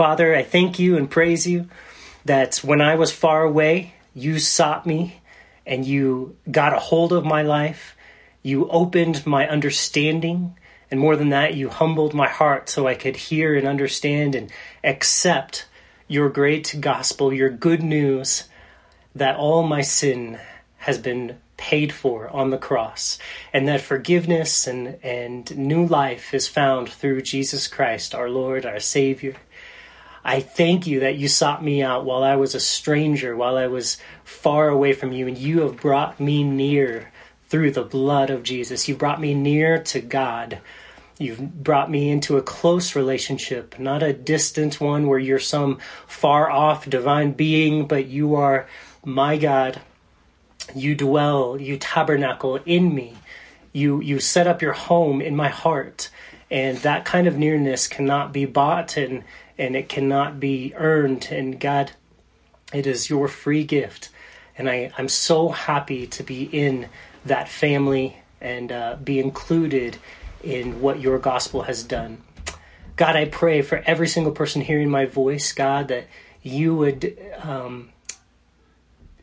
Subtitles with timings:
[0.00, 1.68] Father, I thank you and praise you
[2.24, 5.20] that when I was far away, you sought me
[5.66, 7.94] and you got a hold of my life.
[8.42, 10.56] You opened my understanding.
[10.90, 14.50] And more than that, you humbled my heart so I could hear and understand and
[14.82, 15.66] accept
[16.08, 18.44] your great gospel, your good news
[19.14, 20.38] that all my sin
[20.78, 23.18] has been paid for on the cross,
[23.52, 28.80] and that forgiveness and, and new life is found through Jesus Christ, our Lord, our
[28.80, 29.36] Savior.
[30.24, 33.66] I thank you that you sought me out while I was a stranger, while I
[33.66, 37.10] was far away from you, and you have brought me near
[37.48, 38.88] through the blood of Jesus.
[38.88, 40.60] You brought me near to God.
[41.18, 46.50] You've brought me into a close relationship, not a distant one where you're some far
[46.50, 48.66] off divine being, but you are
[49.04, 49.80] my God.
[50.74, 53.16] You dwell, you tabernacle in me.
[53.72, 56.10] You you set up your home in my heart.
[56.50, 59.22] And that kind of nearness cannot be bought and
[59.60, 61.28] and it cannot be earned.
[61.30, 61.92] And God,
[62.72, 64.08] it is your free gift.
[64.56, 66.88] And I, I'm so happy to be in
[67.26, 69.98] that family and uh, be included
[70.42, 72.22] in what your gospel has done.
[72.96, 76.06] God, I pray for every single person hearing my voice, God, that
[76.42, 77.90] you would um,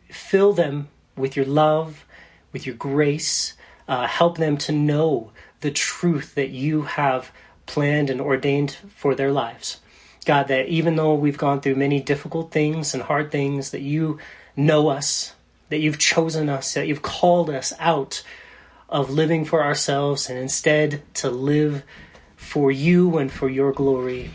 [0.09, 2.05] fill them with your love,
[2.53, 3.53] with your grace,
[3.87, 7.31] uh, help them to know the truth that you have
[7.65, 9.79] planned and ordained for their lives.
[10.27, 14.19] God, that even though we've gone through many difficult things and hard things, that you
[14.57, 15.33] know us,
[15.69, 18.23] that you've chosen us, that you've called us out
[18.89, 21.83] of living for ourselves and instead to live
[22.35, 24.31] for you and for your glory.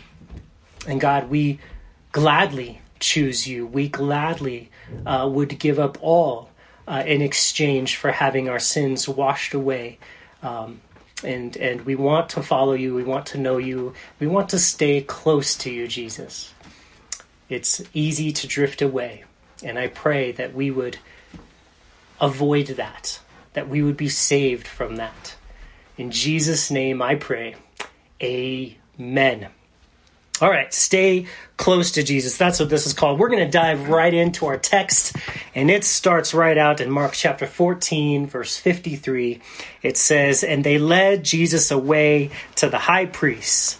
[0.87, 1.59] And God, we
[2.11, 3.67] gladly choose you.
[3.67, 4.71] We gladly
[5.05, 6.49] uh, would give up all
[6.87, 9.99] uh, in exchange for having our sins washed away.
[10.41, 10.81] Um,
[11.23, 12.93] and and we want to follow you.
[12.93, 13.93] We want to know you.
[14.19, 16.53] We want to stay close to you, Jesus.
[17.49, 19.25] It's easy to drift away,
[19.63, 20.97] and I pray that we would
[22.19, 23.19] avoid that
[23.53, 25.35] that we would be saved from that.
[25.97, 27.55] In Jesus' name I pray.
[28.21, 29.49] Amen.
[30.41, 31.27] All right, stay
[31.57, 32.37] close to Jesus.
[32.37, 33.19] That's what this is called.
[33.19, 35.15] We're going to dive right into our text,
[35.53, 39.39] and it starts right out in Mark chapter 14, verse 53.
[39.83, 43.79] It says, And they led Jesus away to the high priests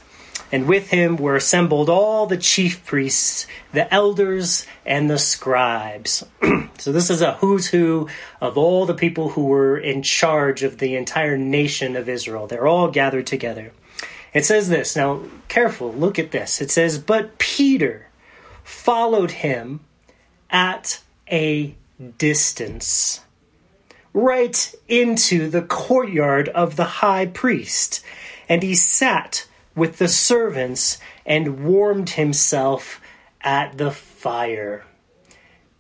[0.54, 6.24] and with him were assembled all the chief priests, the elders, and the scribes.
[6.78, 8.08] so, this is a who's who
[8.40, 12.46] of all the people who were in charge of the entire nation of Israel.
[12.46, 13.72] They're all gathered together.
[14.34, 16.60] It says this now, careful, look at this.
[16.62, 18.08] It says, But Peter
[18.64, 19.82] followed him
[20.50, 21.02] at
[21.32, 21.76] a
[22.18, 23.22] distance,
[24.14, 28.04] right into the courtyard of the high priest,
[28.50, 33.00] and he sat with the servants and warmed himself
[33.42, 34.86] at the fire.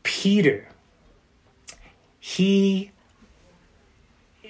[0.03, 0.67] Peter,
[2.19, 2.91] he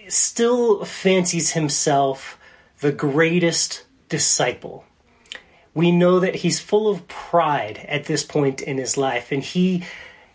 [0.08, 2.38] still fancies himself
[2.80, 4.85] the greatest disciple.
[5.74, 9.84] We know that he's full of pride at this point in his life, and he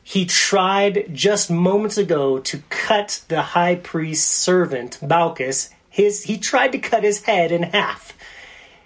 [0.03, 5.71] he tried just moments ago to cut the high priest's servant Malchus.
[5.89, 8.15] His he tried to cut his head in half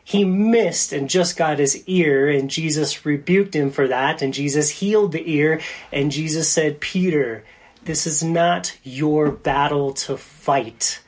[0.04, 4.68] he missed and just got his ear, and Jesus rebuked him for that, and Jesus
[4.68, 5.60] healed the ear,
[5.90, 7.44] and Jesus said, Peter,
[7.84, 11.00] this is not your battle to fight.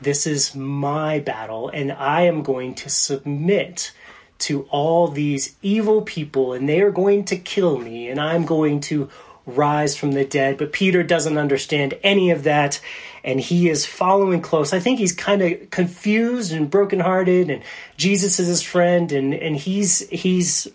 [0.00, 3.92] This is my battle, and I am going to submit
[4.38, 8.80] to all these evil people, and they are going to kill me, and I'm going
[8.80, 9.08] to
[9.46, 10.58] rise from the dead.
[10.58, 12.80] But Peter doesn't understand any of that,
[13.24, 14.72] and he is following close.
[14.72, 17.62] I think he's kind of confused and brokenhearted, and
[17.96, 20.68] Jesus is his friend, and, and he's he's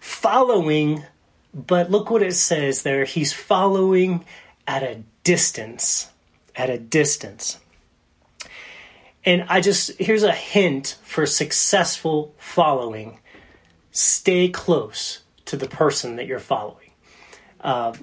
[0.00, 1.04] following,
[1.54, 3.04] but look what it says there.
[3.04, 4.24] He's following
[4.66, 6.10] at a distance.
[6.56, 7.58] At a distance.
[9.24, 13.18] And I just, here's a hint for successful following
[13.90, 16.90] stay close to the person that you're following.
[17.60, 17.94] Uh,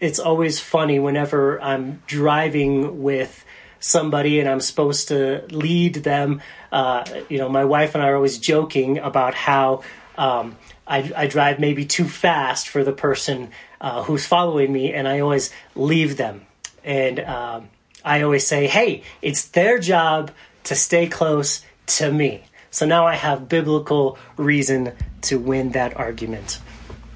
[0.00, 3.44] it's always funny whenever I'm driving with
[3.80, 6.42] somebody and I'm supposed to lead them.
[6.72, 9.82] Uh, you know, my wife and I are always joking about how
[10.16, 10.56] um,
[10.86, 15.20] I, I, drive maybe too fast for the person uh, who's following me, and I
[15.20, 16.44] always leave them.
[16.82, 17.68] And um,
[18.04, 20.32] I always say, hey, it's their job
[20.68, 22.44] to stay close to me.
[22.70, 24.92] So now I have biblical reason
[25.22, 26.60] to win that argument.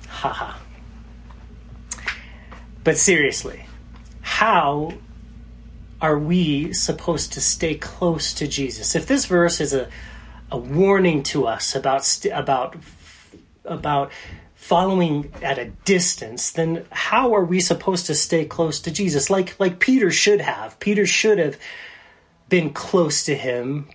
[0.08, 0.58] Haha.
[2.82, 3.66] But seriously,
[4.22, 4.94] how
[6.00, 8.94] are we supposed to stay close to Jesus?
[8.96, 9.90] If this verse is a,
[10.50, 12.76] a warning to us about st- about
[13.66, 14.10] about
[14.54, 19.28] following at a distance, then how are we supposed to stay close to Jesus?
[19.28, 20.80] Like like Peter should have.
[20.80, 21.58] Peter should have
[22.52, 23.88] been close to him.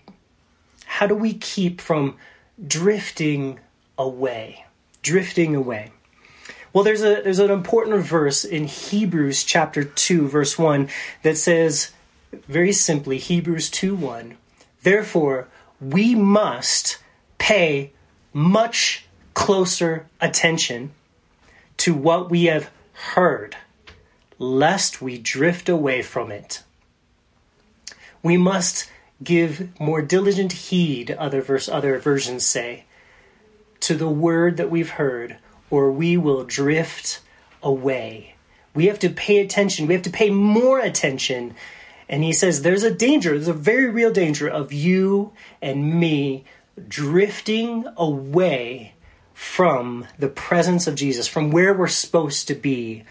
[0.86, 2.18] How do we keep from
[2.68, 3.59] drifting
[4.00, 4.65] away?
[5.04, 5.92] Drifting away.
[6.74, 10.89] Well, there's a there's an important verse in Hebrews chapter 2 verse 1
[11.21, 11.92] that says
[12.48, 14.38] very simply Hebrews 2 1.
[14.81, 15.48] Therefore,
[15.80, 16.98] we must
[17.38, 17.92] pay
[18.33, 19.06] much
[19.36, 20.94] closer attention
[21.77, 22.71] to what we have
[23.13, 23.56] heard,
[24.39, 26.63] lest we drift away from it.
[28.28, 28.92] We must
[29.24, 32.84] give more diligent heed, other verse other versions say,
[33.80, 35.38] to the word that we've heard,
[35.70, 37.22] or we will drift
[37.64, 38.36] away.
[38.76, 39.88] We have to pay attention.
[39.88, 41.56] We have to pay more attention.
[42.10, 45.32] And he says there's a danger, there's a very real danger of you
[45.62, 46.44] and me
[46.86, 48.94] drifting away
[49.34, 53.06] from the presence of Jesus, from where we're supposed to be.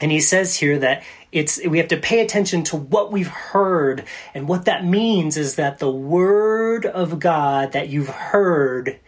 [0.00, 1.02] And he says here that
[1.34, 4.04] it's we have to pay attention to what we've heard
[4.34, 9.00] and what that means is that the word of God that you've heard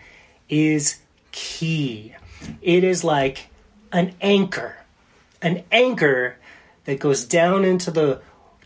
[0.48, 0.98] is
[1.30, 2.16] key.
[2.60, 3.46] It is like
[3.92, 4.76] an anchor.
[5.40, 6.36] An anchor
[6.84, 8.20] that goes down into the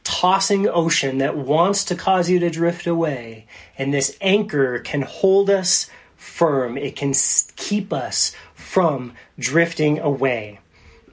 [0.04, 3.46] tossing ocean that wants to cause you to drift away.
[3.76, 7.12] And this anchor can hold us firm, it can
[7.56, 10.60] keep us from drifting away.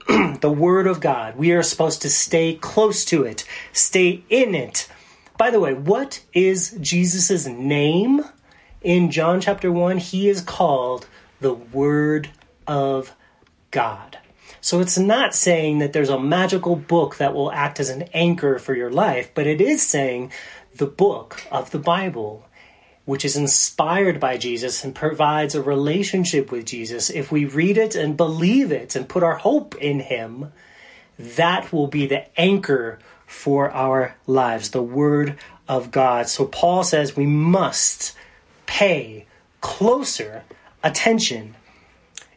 [0.40, 3.44] the Word of God, we are supposed to stay close to it,
[3.74, 4.88] stay in it.
[5.36, 8.24] By the way, what is Jesus' name?
[8.80, 11.06] In John chapter 1, he is called
[11.40, 12.30] the Word
[12.66, 13.14] of
[13.70, 14.18] God.
[14.62, 18.58] So it's not saying that there's a magical book that will act as an anchor
[18.58, 20.32] for your life, but it is saying
[20.74, 22.47] the book of the Bible
[23.08, 27.94] which is inspired by Jesus and provides a relationship with Jesus, if we read it
[27.94, 30.52] and believe it and put our hope in Him,
[31.18, 36.28] that will be the anchor for our lives, the Word of God.
[36.28, 38.14] So Paul says we must
[38.66, 39.24] pay
[39.62, 40.44] closer
[40.84, 41.54] attention.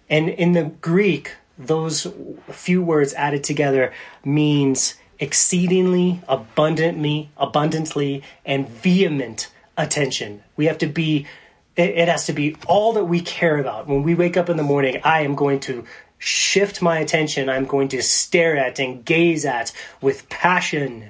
[0.09, 2.07] And in the Greek, those
[2.50, 3.91] few words added together
[4.23, 9.50] means exceedingly, abundantly, abundantly, and vehement
[9.81, 10.44] attention.
[10.56, 11.28] We have to be,
[11.75, 13.88] it, has to be all that we care about.
[13.88, 15.86] When we wake up in the morning, I am going to
[16.18, 17.50] shift my attention.
[17.50, 21.10] I'm going to stare at and gaze at with passion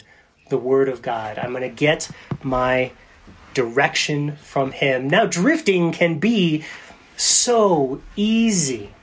[0.50, 1.38] the Word of God.
[1.38, 2.10] I'm going to get
[2.44, 2.92] my
[3.54, 5.10] direction from Him.
[5.10, 6.64] Now, drifting can be
[7.18, 8.94] so easy.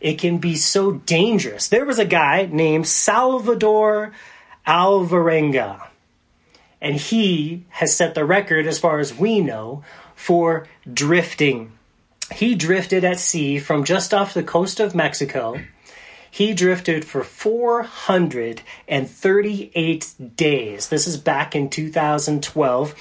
[0.00, 1.68] It can be so dangerous.
[1.68, 4.12] There was a guy named Salvador
[4.66, 5.80] Alvarenga
[6.84, 9.82] and he has set the record, as far as we know,
[10.14, 11.72] for drifting.
[12.30, 15.62] He drifted at sea from just off the coast of Mexico.
[16.30, 20.90] He drifted for 438 days.
[20.90, 22.94] This is back in 2012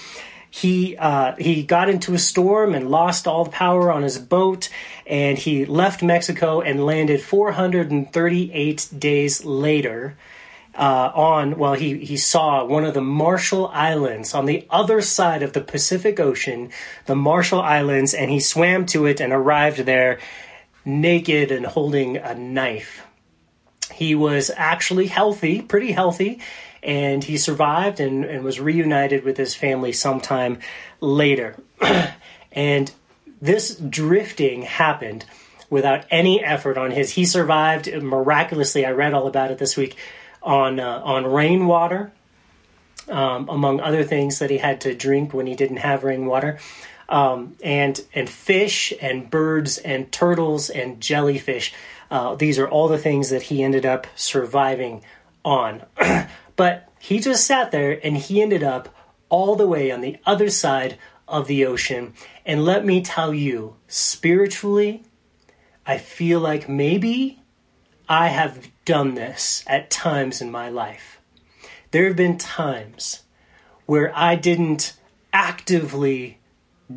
[0.56, 4.70] he uh, he got into a storm and lost all the power on his boat,
[5.08, 10.16] and he left Mexico and landed 438 days later
[10.76, 15.44] uh, on, well, he, he saw one of the Marshall Islands on the other side
[15.44, 16.72] of the Pacific Ocean,
[17.06, 20.20] the Marshall Islands, and he swam to it and arrived there
[20.86, 23.06] naked and holding a knife.
[23.94, 26.42] He was actually healthy, pretty healthy,
[26.82, 30.60] and he survived and, and was reunited with his family sometime
[31.00, 31.56] later.
[32.52, 32.92] and
[33.42, 35.26] this drifting happened
[35.70, 37.12] without any effort on his.
[37.12, 38.86] He survived miraculously.
[38.86, 39.96] I read all about it this week
[40.44, 42.12] on uh, on rainwater,
[43.10, 46.60] um, among other things that he had to drink when he didn't have rainwater,
[47.10, 51.74] um, and and fish and birds and turtles and jellyfish.
[52.12, 55.04] Uh, these are all the things that he ended up surviving
[55.44, 55.84] on.
[56.56, 58.94] but he just sat there and he ended up
[59.30, 60.98] all the way on the other side
[61.28, 62.14] of the ocean.
[62.46, 65.04] And let me tell you, spiritually,
[65.86, 67.42] I feel like maybe
[68.08, 71.20] I have done this at times in my life.
[71.92, 73.24] There have been times
[73.86, 74.94] where I didn't
[75.32, 76.40] actively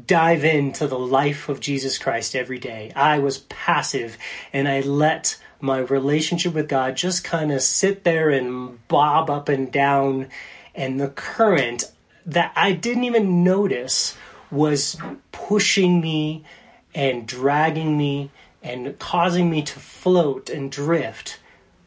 [0.07, 2.93] dive into the life of Jesus Christ every day.
[2.95, 4.19] I was passive
[4.52, 9.49] and I let my relationship with God just kind of sit there and bob up
[9.49, 10.28] and down.
[10.75, 11.93] And the current
[12.26, 14.16] that I didn't even notice
[14.50, 14.97] was
[15.33, 16.45] pushing me
[16.95, 18.31] and dragging me
[18.62, 21.38] and causing me to float and drift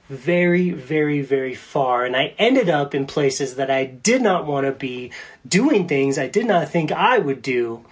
[0.10, 2.04] very, very, very far.
[2.04, 5.12] And I ended up in places that I did not want to be,
[5.48, 7.86] doing things I did not think I would do.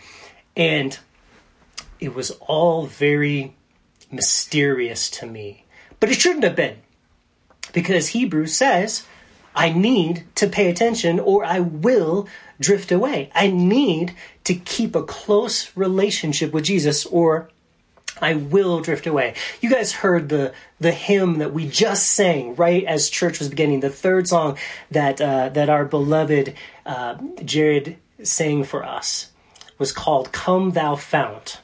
[0.55, 0.97] And
[1.99, 3.55] it was all very
[4.11, 5.65] mysterious to me.
[5.99, 6.77] But it shouldn't have been.
[7.71, 9.05] Because Hebrews says,
[9.55, 12.27] I need to pay attention or I will
[12.59, 13.29] drift away.
[13.35, 17.49] I need to keep a close relationship with Jesus or
[18.21, 19.35] I will drift away.
[19.61, 23.79] You guys heard the the hymn that we just sang right as church was beginning,
[23.79, 24.57] the third song
[24.91, 26.55] that uh, that our beloved
[26.85, 29.31] uh, Jared sang for us
[29.77, 31.61] was called "Come Thou Fount,"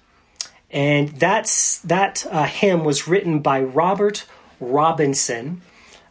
[0.72, 4.26] and that's that uh, hymn was written by Robert
[4.60, 5.62] Robinson.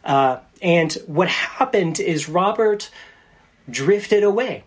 [0.03, 2.89] Uh, and what happened is Robert
[3.69, 4.63] drifted away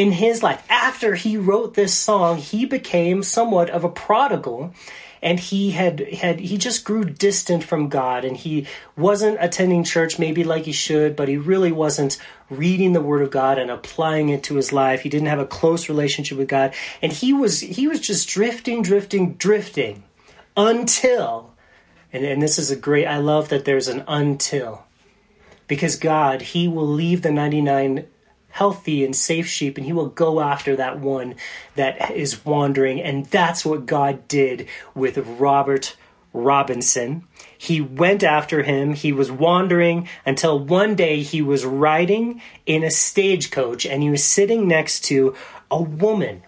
[0.00, 0.64] in his life.
[0.70, 4.72] After he wrote this song, he became somewhat of a prodigal
[5.20, 8.66] and he had had he just grew distant from God and he
[8.96, 12.16] wasn't attending church maybe like he should, but he really wasn't
[12.48, 15.02] reading the word of God and applying it to his life.
[15.02, 18.80] He didn't have a close relationship with God and he was he was just drifting,
[18.80, 20.04] drifting, drifting
[20.56, 21.52] until
[22.10, 24.86] and, and this is a great I love that there's an until
[25.70, 28.04] because God, He will leave the 99
[28.50, 31.34] healthy and safe sheep and He will go after that one
[31.74, 33.00] that is wandering.
[33.00, 35.96] And that's what God did with Robert
[36.32, 37.24] Robinson.
[37.58, 38.94] He went after him.
[38.94, 44.24] He was wandering until one day he was riding in a stagecoach and he was
[44.24, 45.34] sitting next to
[45.70, 46.42] a woman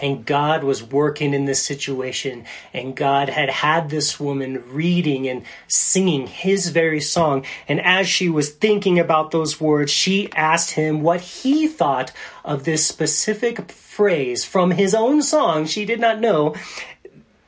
[0.00, 5.42] and God was working in this situation, and God had had this woman reading and
[5.68, 7.44] singing his very song.
[7.68, 12.12] And as she was thinking about those words, she asked him what he thought
[12.44, 15.66] of this specific phrase from his own song.
[15.66, 16.54] She did not know.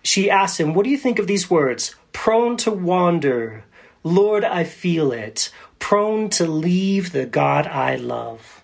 [0.03, 1.95] She asked him, What do you think of these words?
[2.13, 3.65] Prone to wander.
[4.03, 5.51] Lord, I feel it.
[5.79, 8.63] Prone to leave the God I love.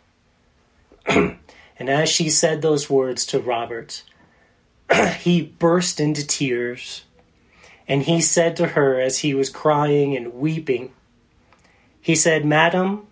[1.78, 4.02] And as she said those words to Robert,
[5.18, 7.04] he burst into tears.
[7.86, 10.92] And he said to her as he was crying and weeping,
[12.00, 13.06] he said, Madam,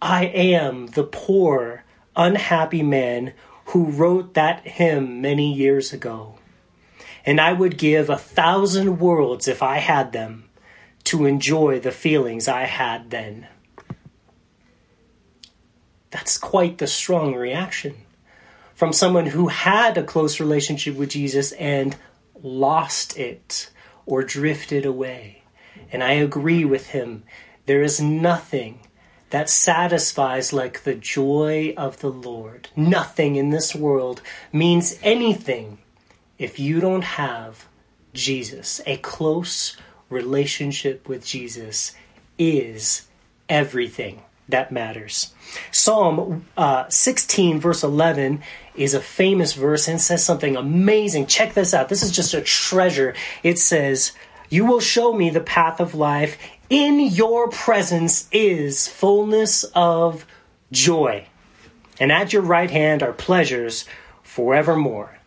[0.00, 1.84] I am the poor,
[2.16, 3.34] unhappy man
[3.66, 6.38] who wrote that hymn many years ago.
[7.24, 10.48] And I would give a thousand worlds if I had them
[11.04, 13.46] to enjoy the feelings I had then.
[16.12, 17.96] That's quite the strong reaction
[18.74, 21.96] from someone who had a close relationship with Jesus and
[22.42, 23.70] lost it
[24.04, 25.42] or drifted away.
[25.90, 27.24] And I agree with him.
[27.64, 28.80] There is nothing
[29.30, 32.68] that satisfies like the joy of the Lord.
[32.76, 34.20] Nothing in this world
[34.52, 35.78] means anything
[36.38, 37.66] if you don't have
[38.12, 38.82] Jesus.
[38.84, 39.78] A close
[40.10, 41.94] relationship with Jesus
[42.38, 43.08] is
[43.48, 45.32] everything that matters.
[45.70, 48.42] Psalm uh, 16, verse 11,
[48.74, 51.26] is a famous verse and says something amazing.
[51.26, 51.88] Check this out.
[51.88, 53.14] This is just a treasure.
[53.42, 54.12] It says,
[54.48, 56.38] You will show me the path of life.
[56.70, 60.26] In your presence is fullness of
[60.70, 61.26] joy.
[62.00, 63.84] And at your right hand are pleasures
[64.22, 65.18] forevermore.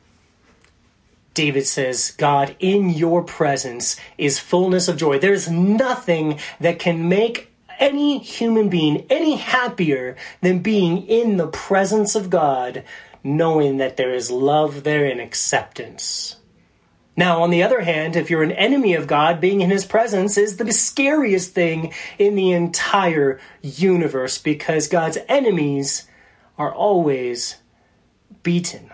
[1.35, 5.19] David says, God, in your presence is fullness of joy.
[5.19, 12.15] There's nothing that can make any human being any happier than being in the presence
[12.15, 12.83] of God,
[13.23, 16.37] knowing that there is love there and acceptance.
[17.17, 20.37] Now, on the other hand, if you're an enemy of God, being in his presence
[20.37, 26.07] is the scariest thing in the entire universe because God's enemies
[26.57, 27.57] are always
[28.43, 28.91] beaten,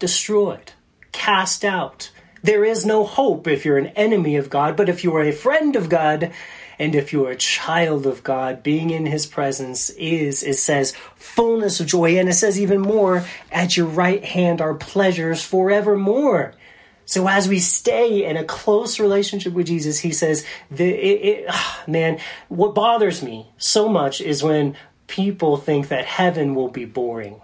[0.00, 0.72] destroyed,
[1.12, 2.10] cast out.
[2.42, 5.32] There is no hope if you're an enemy of God, but if you are a
[5.32, 6.32] friend of God,
[6.80, 11.78] and if you're a child of God, being in his presence is, it says, fullness
[11.78, 12.18] of joy.
[12.18, 13.22] And it says even more,
[13.52, 16.54] at your right hand are pleasures forevermore.
[17.04, 21.46] So as we stay in a close relationship with Jesus, he says, the, it, it,
[21.50, 22.18] ah, man,
[22.48, 24.74] what bothers me so much is when
[25.06, 27.42] people think that heaven will be boring.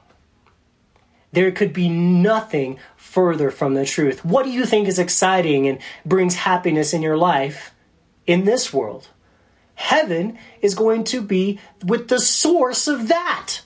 [1.33, 4.25] There could be nothing further from the truth.
[4.25, 7.75] What do you think is exciting and brings happiness in your life
[8.26, 9.09] in this world?
[9.76, 13.61] Heaven is going to be with the source of that.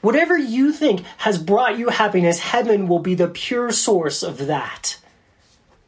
[0.00, 4.98] Whatever you think has brought you happiness, heaven will be the pure source of that.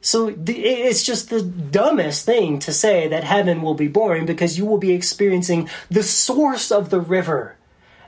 [0.00, 4.66] So it's just the dumbest thing to say that heaven will be boring because you
[4.66, 7.56] will be experiencing the source of the river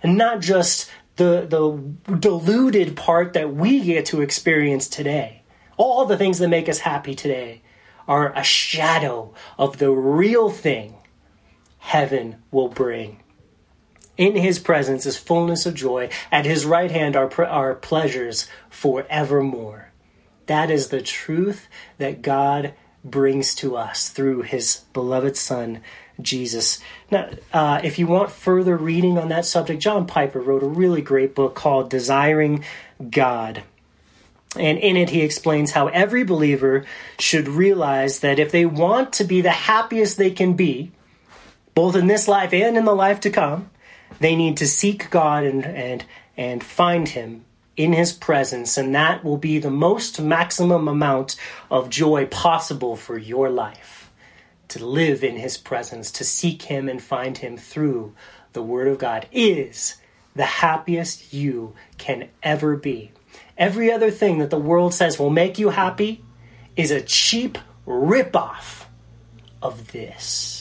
[0.03, 5.43] and not just the, the diluted part that we get to experience today.
[5.79, 7.63] All the things that make us happy today
[8.07, 10.97] are a shadow of the real thing
[11.87, 13.17] heaven will bring.
[14.17, 16.09] In his presence is fullness of joy.
[16.33, 19.93] At his right hand are, are pleasures forevermore.
[20.47, 22.75] That is the truth that God
[23.05, 25.81] brings to us through his beloved Son,
[26.21, 26.81] Jesus.
[27.13, 31.03] Now, uh, if you want further reading on that subject, John Piper wrote a really
[31.03, 32.65] great book called Desiring
[33.11, 33.63] God.
[34.59, 36.85] And in it, he explains how every believer
[37.21, 40.91] should realize that if they want to be the happiest they can be,
[41.77, 43.71] both in this life and in the life to come,
[44.19, 47.45] they need to seek God and, and, and find Him
[47.77, 51.37] in His presence, and that will be the most maximum amount
[51.71, 54.11] of joy possible for your life.
[54.69, 58.15] To live in His presence, to seek Him and find Him through
[58.55, 59.97] the Word of God is
[60.35, 63.13] the happiest you can ever be.
[63.59, 66.25] Every other thing that the world says will make you happy
[66.75, 68.87] is a cheap ripoff
[69.61, 70.56] of this.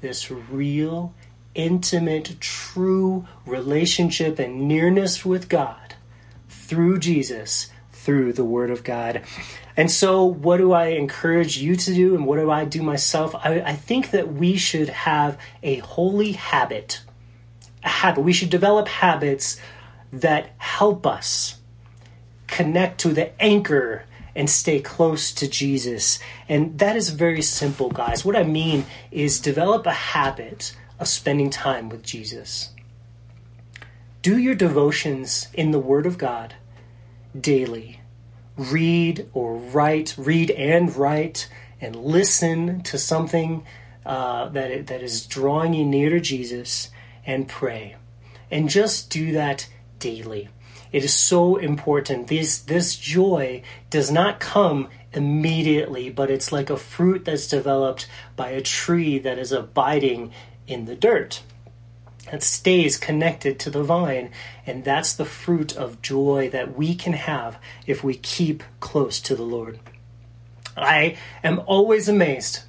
[0.00, 1.14] This real,
[1.54, 5.94] intimate, true relationship and nearness with God
[6.48, 9.22] through Jesus, through the Word of God.
[9.76, 13.34] And so, what do I encourage you to do, and what do I do myself?
[13.34, 17.00] I, I think that we should have a holy habit.
[17.84, 18.22] A habit.
[18.22, 19.60] We should develop habits
[20.12, 21.58] that help us
[22.46, 24.04] connect to the anchor
[24.38, 26.20] and stay close to Jesus.
[26.48, 28.24] And that is very simple, guys.
[28.24, 32.70] What I mean is develop a habit of spending time with Jesus.
[34.22, 36.54] Do your devotions in the Word of God
[37.38, 38.00] daily.
[38.56, 41.48] Read or write, read and write,
[41.80, 43.66] and listen to something
[44.06, 46.90] uh, that, that is drawing you near to Jesus
[47.26, 47.96] and pray.
[48.52, 49.68] And just do that
[49.98, 50.48] daily.
[50.92, 52.28] It is so important.
[52.28, 58.50] This this joy does not come immediately, but it's like a fruit that's developed by
[58.50, 60.32] a tree that is abiding
[60.66, 61.42] in the dirt.
[62.30, 64.30] That stays connected to the vine,
[64.66, 69.34] and that's the fruit of joy that we can have if we keep close to
[69.34, 69.78] the Lord.
[70.76, 72.60] I am always amazed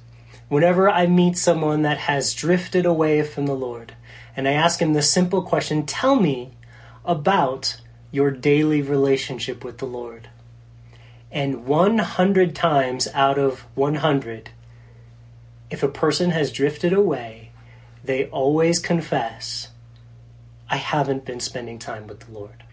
[0.48, 3.94] whenever I meet someone that has drifted away from the Lord,
[4.34, 6.52] and I ask him the simple question Tell me
[7.04, 7.80] about
[8.10, 10.28] your daily relationship with the Lord.
[11.30, 14.50] And 100 times out of 100,
[15.70, 17.52] if a person has drifted away,
[18.02, 19.68] they always confess,
[20.68, 22.64] I haven't been spending time with the Lord.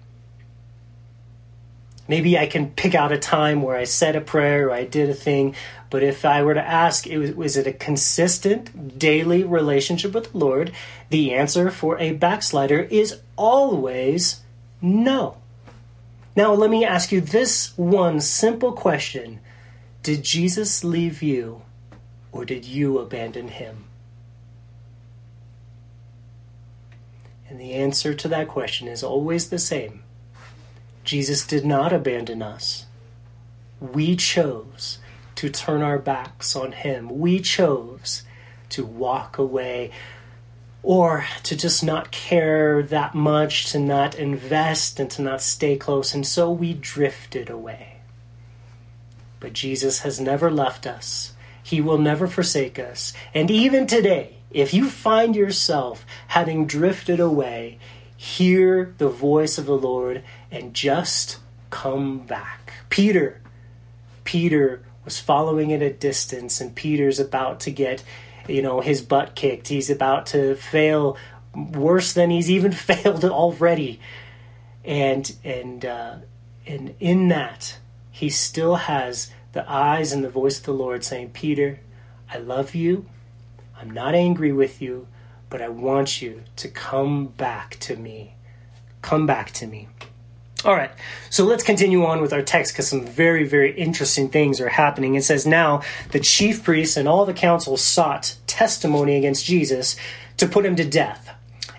[2.07, 5.09] Maybe I can pick out a time where I said a prayer or I did
[5.09, 5.55] a thing,
[5.89, 10.37] but if I were to ask, was, was it a consistent daily relationship with the
[10.37, 10.71] Lord?
[11.09, 14.41] The answer for a backslider is always
[14.81, 15.37] no.
[16.35, 19.39] Now, let me ask you this one simple question
[20.03, 21.61] Did Jesus leave you,
[22.31, 23.85] or did you abandon him?
[27.49, 30.03] And the answer to that question is always the same
[31.03, 32.85] Jesus did not abandon us.
[33.79, 34.99] We chose
[35.35, 37.19] to turn our backs on him.
[37.19, 38.23] We chose
[38.69, 39.91] to walk away
[40.83, 46.13] or to just not care that much, to not invest, and to not stay close.
[46.13, 47.97] And so we drifted away.
[49.39, 53.13] But Jesus has never left us, He will never forsake us.
[53.33, 57.79] And even today, if you find yourself having drifted away,
[58.15, 61.37] hear the voice of the Lord and just
[61.69, 62.73] come back.
[62.89, 63.41] Peter,
[64.23, 68.03] Peter was following at a distance, and Peter's about to get
[68.47, 69.67] you know his butt kicked.
[69.67, 71.17] He's about to fail
[71.55, 73.99] worse than he's even failed already,
[74.83, 76.15] and and uh,
[76.65, 77.77] and in that
[78.11, 81.79] he still has the eyes and the voice of the Lord saying, "Peter,
[82.31, 83.05] I love you.
[83.79, 85.07] I'm not angry with you,
[85.49, 88.35] but I want you to come back to me.
[89.01, 89.87] Come back to me."
[90.65, 90.89] All right,
[91.29, 95.13] so let's continue on with our text because some very, very interesting things are happening.
[95.13, 99.95] It says, Now the chief priests and all the council sought testimony against Jesus
[100.37, 101.29] to put him to death,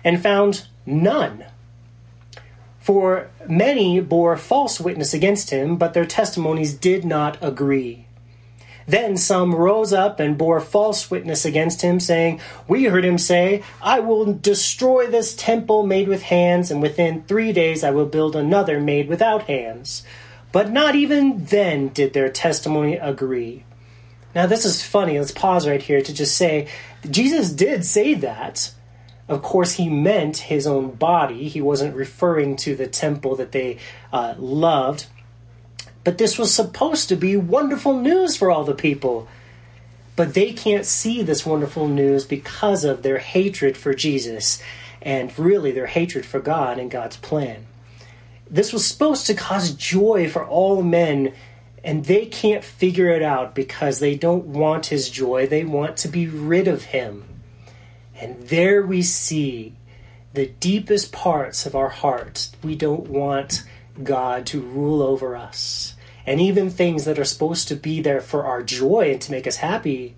[0.03, 1.43] and found none.
[2.79, 8.05] For many bore false witness against him, but their testimonies did not agree.
[8.89, 13.61] Then some rose up and bore false witness against him, saying, We heard him say,
[13.83, 18.35] I will destroy this temple made with hands, and within three days I will build
[18.35, 20.01] another made without hands.
[20.51, 23.63] But not even then did their testimony agree.
[24.33, 25.19] Now, this is funny.
[25.19, 26.67] Let's pause right here to just say
[27.07, 28.73] Jesus did say that.
[29.27, 31.47] Of course, he meant his own body.
[31.47, 33.77] He wasn't referring to the temple that they
[34.11, 35.05] uh, loved.
[36.03, 39.27] But this was supposed to be wonderful news for all the people.
[40.15, 44.61] But they can't see this wonderful news because of their hatred for Jesus
[45.01, 47.65] and really their hatred for God and God's plan.
[48.49, 51.33] This was supposed to cause joy for all men
[51.83, 55.47] and they can't figure it out because they don't want his joy.
[55.47, 57.23] They want to be rid of him.
[58.15, 59.75] And there we see
[60.33, 62.51] the deepest parts of our hearts.
[62.63, 63.63] We don't want
[64.03, 65.95] God to rule over us.
[66.25, 69.47] And even things that are supposed to be there for our joy and to make
[69.47, 70.15] us happy,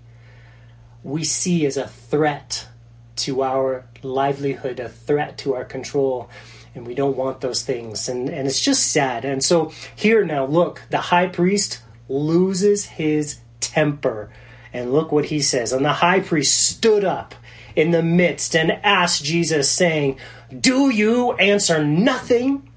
[1.02, 2.68] we see as a threat
[3.16, 6.28] to our livelihood, a threat to our control.
[6.74, 8.08] And we don't want those things.
[8.08, 9.24] And, and it's just sad.
[9.24, 14.30] And so here now, look, the high priest loses his temper.
[14.72, 15.72] And look what he says.
[15.72, 17.34] And the high priest stood up
[17.76, 20.18] in the midst and asked Jesus, saying,
[20.58, 22.68] Do you answer nothing?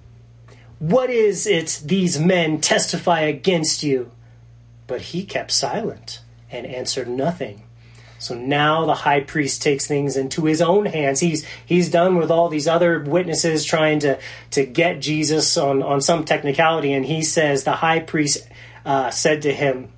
[0.86, 4.12] What is it these men testify against you?
[4.86, 6.21] But he kept silent
[6.52, 7.63] and answered nothing.
[8.19, 11.21] So now the high priest takes things into his own hands.
[11.21, 14.19] He's he's done with all these other witnesses trying to
[14.52, 18.48] to get Jesus on on some technicality, and he says the high priest
[18.86, 19.91] uh, said to him,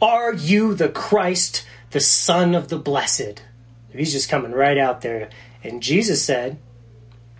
[0.00, 3.42] "Are you the Christ, the Son of the Blessed?"
[3.92, 5.28] He's just coming right out there,
[5.62, 6.56] and Jesus said,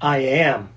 [0.03, 0.69] "I am."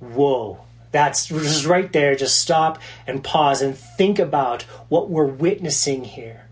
[0.00, 0.60] Whoa.
[0.92, 2.14] That's just right there.
[2.14, 6.46] Just stop and pause and think about what we're witnessing here.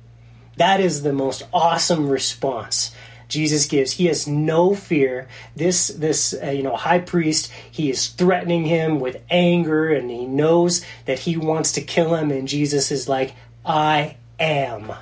[0.56, 2.94] That is the most awesome response
[3.28, 3.92] Jesus gives.
[3.92, 5.28] He has no fear.
[5.56, 10.26] This this uh, you know high priest, he is threatening him with anger and he
[10.26, 14.92] knows that he wants to kill him and Jesus is like, "I am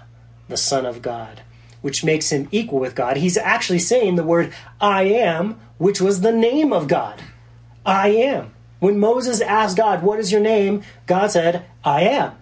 [0.49, 1.43] the son of God."
[1.81, 3.17] Which makes him equal with God.
[3.17, 7.21] He's actually saying the word I am, which was the name of God.
[7.85, 8.53] I am.
[8.79, 10.83] When Moses asked God, What is your name?
[11.07, 12.33] God said, I am.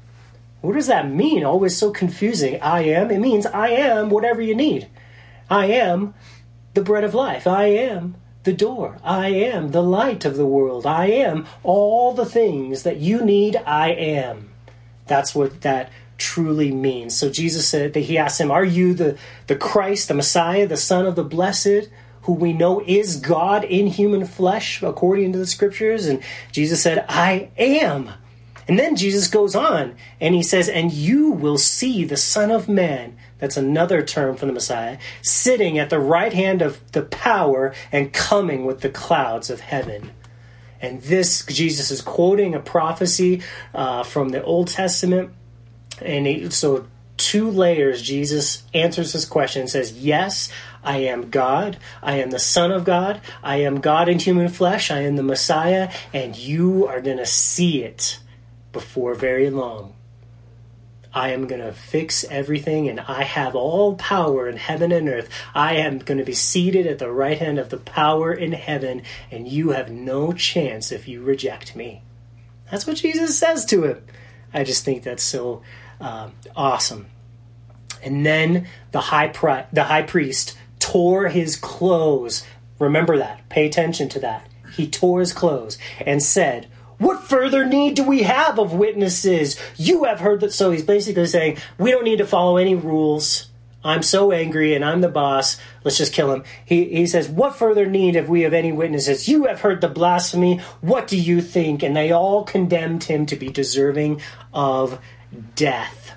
[0.60, 1.44] What does that mean?
[1.44, 2.60] Always so confusing.
[2.60, 3.10] I am.
[3.10, 4.88] It means I am whatever you need.
[5.48, 6.14] I am
[6.74, 7.46] the bread of life.
[7.46, 8.98] I am the door.
[9.02, 10.86] I am the light of the world.
[10.86, 13.56] I am all the things that you need.
[13.56, 14.50] I am.
[15.06, 17.16] That's what that truly means.
[17.16, 20.76] So Jesus said that he asked him, Are you the, the Christ, the Messiah, the
[20.76, 21.88] Son of the Blessed,
[22.22, 26.06] who we know is God in human flesh, according to the scriptures?
[26.06, 28.10] And Jesus said, I am.
[28.68, 32.68] And then Jesus goes on and he says, And you will see the Son of
[32.68, 37.74] Man, that's another term for the Messiah, sitting at the right hand of the power
[37.90, 40.12] and coming with the clouds of heaven.
[40.80, 43.42] And this, Jesus is quoting a prophecy
[43.74, 45.32] uh, from the Old Testament.
[46.00, 46.86] And he, so,
[47.20, 50.50] two layers, Jesus answers this question and says, Yes,
[50.82, 51.78] I am God.
[52.02, 53.20] I am the Son of God.
[53.42, 54.90] I am God in human flesh.
[54.90, 55.92] I am the Messiah.
[56.12, 58.18] And you are going to see it
[58.72, 59.94] before very long.
[61.12, 65.28] I am going to fix everything, and I have all power in heaven and earth.
[65.54, 69.02] I am going to be seated at the right hand of the power in heaven,
[69.28, 72.02] and you have no chance if you reject me.
[72.70, 74.04] That's what Jesus says to him.
[74.54, 75.62] I just think that's so
[76.00, 77.06] uh, awesome.
[78.02, 82.44] And then the high, pri- the high priest tore his clothes.
[82.78, 83.48] Remember that.
[83.48, 84.48] Pay attention to that.
[84.72, 86.68] He tore his clothes and said,
[87.00, 89.58] what further need do we have of witnesses?
[89.78, 90.52] You have heard that.
[90.52, 93.48] So he's basically saying, we don't need to follow any rules.
[93.82, 95.58] I'm so angry and I'm the boss.
[95.82, 96.44] Let's just kill him.
[96.66, 99.26] He, he says, What further need have we of any witnesses?
[99.26, 100.58] You have heard the blasphemy.
[100.82, 101.82] What do you think?
[101.82, 104.20] And they all condemned him to be deserving
[104.52, 105.00] of
[105.54, 106.12] death.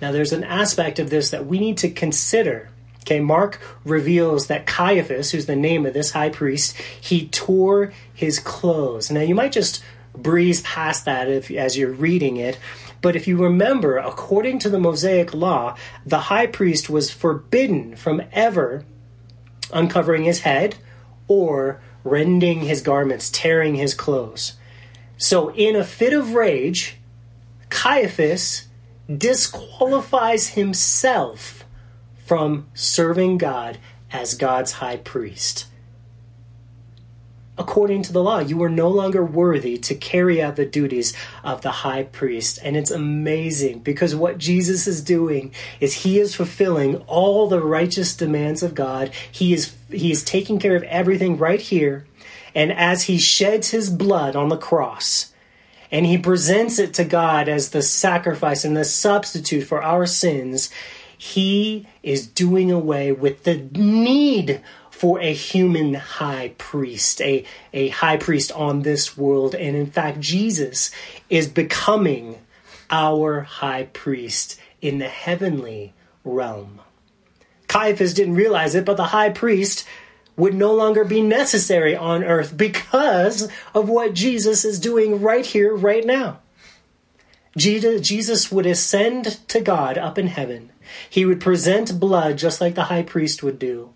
[0.00, 2.68] Now, there's an aspect of this that we need to consider.
[3.00, 8.38] Okay, Mark reveals that Caiaphas, who's the name of this high priest, he tore his
[8.38, 9.10] clothes.
[9.10, 9.82] Now, you might just
[10.14, 12.58] breeze past that if, as you're reading it,
[13.00, 18.22] but if you remember, according to the Mosaic law, the high priest was forbidden from
[18.32, 18.84] ever
[19.72, 20.76] uncovering his head
[21.28, 24.54] or rending his garments, tearing his clothes.
[25.18, 26.96] So, in a fit of rage,
[27.68, 28.66] Caiaphas
[29.14, 31.64] disqualifies himself
[32.24, 33.78] from serving God
[34.10, 35.66] as God's high priest.
[37.58, 41.62] According to the law, you are no longer worthy to carry out the duties of
[41.62, 42.58] the high priest.
[42.62, 48.14] And it's amazing because what Jesus is doing is he is fulfilling all the righteous
[48.14, 49.10] demands of God.
[49.32, 52.06] He is, he is taking care of everything right here.
[52.54, 55.32] And as he sheds his blood on the cross,
[55.90, 60.70] and he presents it to God as the sacrifice and the substitute for our sins,
[61.18, 68.16] he is doing away with the need for a human high priest, a, a high
[68.16, 69.54] priest on this world.
[69.54, 70.90] And in fact, Jesus
[71.28, 72.38] is becoming
[72.90, 75.92] our high priest in the heavenly
[76.24, 76.80] realm.
[77.68, 79.86] Caiaphas didn't realize it, but the high priest
[80.36, 85.74] would no longer be necessary on earth because of what Jesus is doing right here,
[85.74, 86.40] right now.
[87.56, 90.70] Jesus would ascend to God up in heaven.
[91.08, 93.94] He would present blood just like the high priest would do.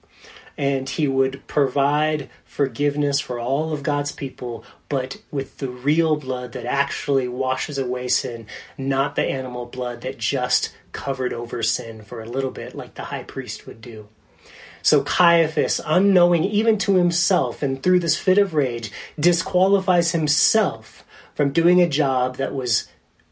[0.56, 6.52] And he would provide forgiveness for all of God's people, but with the real blood
[6.52, 12.20] that actually washes away sin, not the animal blood that just covered over sin for
[12.20, 14.08] a little bit, like the high priest would do.
[14.82, 21.52] So Caiaphas, unknowing even to himself and through this fit of rage, disqualifies himself from
[21.52, 22.88] doing a job that was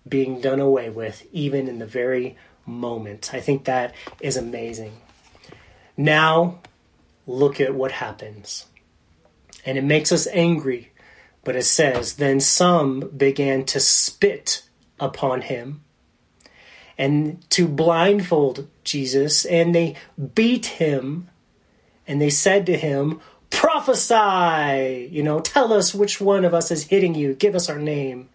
[0.08, 3.32] being done away with, even in the very moment.
[3.32, 4.92] I think that is amazing.
[5.96, 6.60] Now,
[7.26, 8.66] look at what happens.
[9.64, 10.92] And it makes us angry,
[11.44, 14.62] but it says, Then some began to spit
[15.00, 15.82] upon him
[16.96, 19.94] and to blindfold Jesus, and they
[20.34, 21.28] beat him,
[22.08, 25.08] and they said to him, Prophesy!
[25.12, 28.28] You know, tell us which one of us is hitting you, give us our name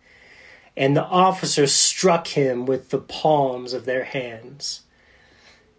[0.76, 4.82] and the officers struck him with the palms of their hands.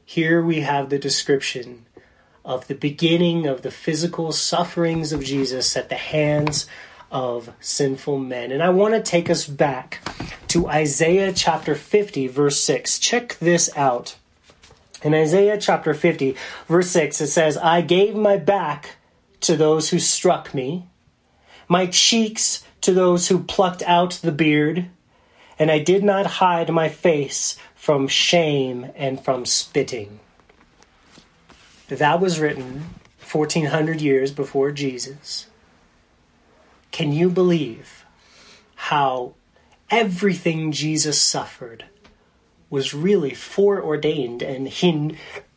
[0.05, 1.87] Here we have the description
[2.45, 6.67] of the beginning of the physical sufferings of Jesus at the hands
[7.11, 8.53] of sinful men.
[8.53, 10.01] And I want to take us back
[10.49, 12.99] to Isaiah chapter 50, verse 6.
[12.99, 14.17] Check this out.
[15.05, 16.35] In Isaiah chapter 50,
[16.67, 18.97] verse 6, it says, I gave my back
[19.41, 20.89] to those who struck me,
[21.69, 24.87] my cheeks to those who plucked out the beard,
[25.59, 30.21] and I did not hide my face from shame and from spitting.
[31.89, 32.95] That was written
[33.31, 35.49] 1400 years before Jesus.
[36.93, 38.07] Can you believe
[38.75, 39.35] how
[39.91, 41.85] everything Jesus suffered
[42.71, 45.17] was really foreordained and he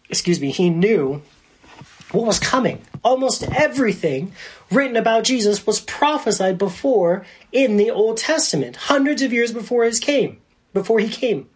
[0.10, 1.22] excuse me, he knew
[2.12, 2.82] what was coming.
[3.04, 4.32] Almost everything
[4.72, 10.00] written about Jesus was prophesied before in the Old Testament, hundreds of years before his
[10.00, 10.40] came,
[10.74, 11.50] before he came.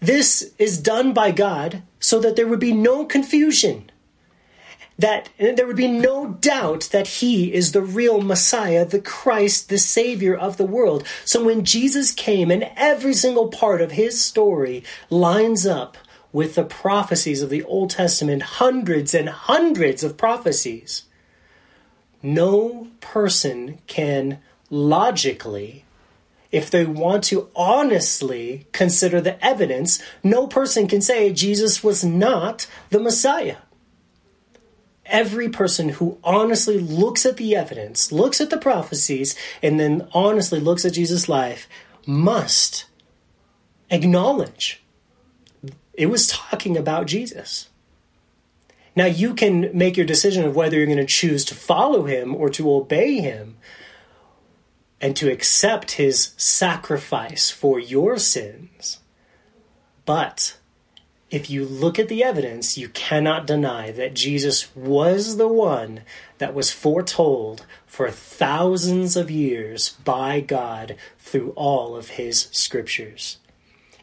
[0.00, 3.90] This is done by God so that there would be no confusion,
[4.98, 9.78] that there would be no doubt that he is the real Messiah, the Christ, the
[9.78, 11.06] Savior of the world.
[11.24, 15.98] So when Jesus came and every single part of his story lines up
[16.32, 21.04] with the prophecies of the Old Testament, hundreds and hundreds of prophecies,
[22.22, 24.38] no person can
[24.70, 25.84] logically,
[26.50, 32.66] if they want to honestly consider the evidence, no person can say Jesus was not
[32.88, 33.56] the Messiah.
[35.08, 40.60] Every person who honestly looks at the evidence, looks at the prophecies, and then honestly
[40.60, 41.68] looks at Jesus' life
[42.06, 42.86] must
[43.90, 44.82] acknowledge
[45.94, 47.68] it was talking about Jesus.
[48.94, 52.34] Now, you can make your decision of whether you're going to choose to follow him
[52.34, 53.56] or to obey him
[55.00, 59.00] and to accept his sacrifice for your sins.
[60.06, 60.56] But
[61.30, 66.02] if you look at the evidence, you cannot deny that Jesus was the one
[66.38, 73.38] that was foretold for thousands of years by God through all of his scriptures.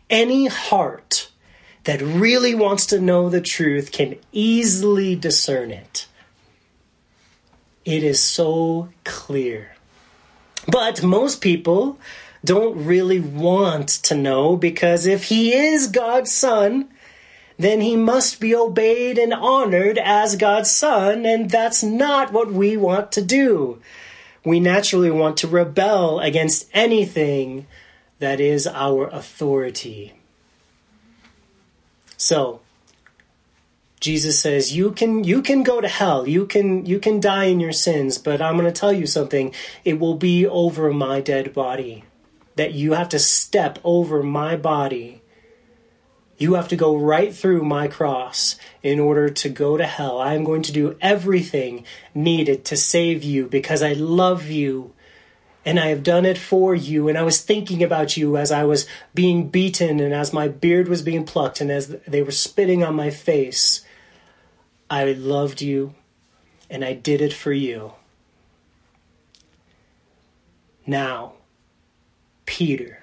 [0.09, 1.29] Any heart
[1.86, 6.07] that really wants to know the truth can easily discern it.
[7.86, 9.75] It is so clear.
[10.67, 11.97] But most people
[12.43, 16.89] don't really want to know because if he is God's son,
[17.58, 22.78] then he must be obeyed and honored as God's son, and that's not what we
[22.78, 23.82] want to do.
[24.46, 27.68] We naturally want to rebel against anything
[28.20, 30.13] that is our authority.
[32.18, 32.62] So
[34.04, 36.28] Jesus says you can you can go to hell.
[36.28, 39.54] You can you can die in your sins, but I'm going to tell you something.
[39.86, 42.04] It will be over my dead body.
[42.58, 45.22] That you have to step over my body.
[46.43, 50.19] You have to go right through my cross in order to go to hell.
[50.19, 54.91] I am going to do everything needed to save you because I love you
[55.63, 57.08] and I have done it for you.
[57.08, 60.89] And I was thinking about you as I was being beaten and as my beard
[60.89, 63.86] was being plucked and as they were spitting on my face.
[64.89, 65.95] I loved you
[66.69, 67.93] and I did it for you.
[70.86, 71.36] Now,
[72.45, 73.03] Peter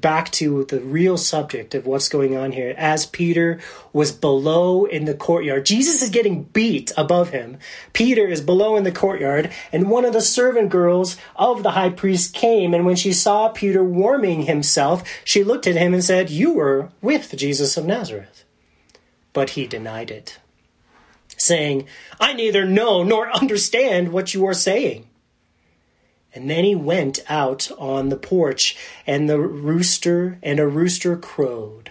[0.00, 2.74] back to the real subject of what's going on here.
[2.76, 3.60] As Peter
[3.92, 7.58] was below in the courtyard, Jesus is getting beat above him.
[7.92, 11.90] Peter is below in the courtyard, and one of the servant girls of the high
[11.90, 16.30] priest came, and when she saw Peter warming himself, she looked at him and said,
[16.30, 18.44] You were with Jesus of Nazareth.
[19.32, 20.38] But he denied it,
[21.36, 21.86] saying,
[22.18, 25.06] I neither know nor understand what you are saying.
[26.34, 31.90] And then he went out on the porch, and the rooster and a rooster crowed.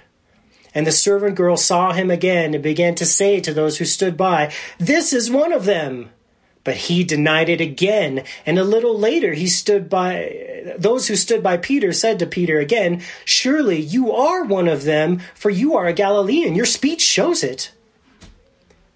[0.73, 4.15] And the servant girl saw him again and began to say to those who stood
[4.15, 6.11] by, This is one of them.
[6.63, 8.23] But he denied it again.
[8.45, 12.59] And a little later he stood by, those who stood by Peter said to Peter
[12.59, 16.55] again, Surely you are one of them, for you are a Galilean.
[16.55, 17.71] Your speech shows it.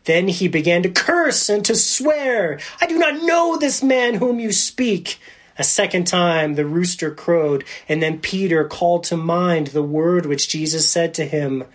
[0.06, 4.40] Then he began to curse and to swear, I do not know this man whom
[4.40, 5.20] you speak.
[5.58, 10.50] A second time the rooster crowed, and then Peter called to mind the word which
[10.50, 11.66] Jesus said to him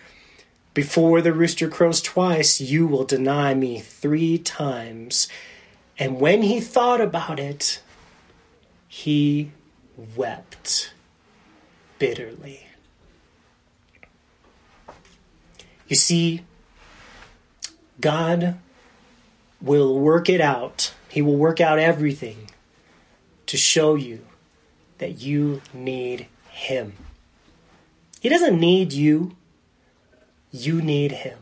[0.75, 5.29] Before the rooster crows twice, you will deny me three times.
[5.99, 7.81] And when he thought about it,
[8.89, 9.53] he
[10.17, 10.93] wept
[11.99, 12.67] bitterly.
[15.89, 16.43] You see,
[18.01, 18.59] God
[19.61, 20.93] will work it out.
[21.09, 22.51] He will work out everything
[23.47, 24.25] to show you
[24.99, 26.95] that you need Him.
[28.21, 29.37] He doesn't need you,
[30.51, 31.39] you need Him.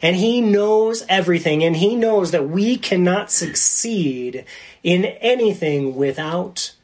[0.00, 4.44] And He knows everything, and He knows that we cannot succeed
[4.82, 6.74] in anything without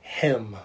[0.00, 0.56] Him.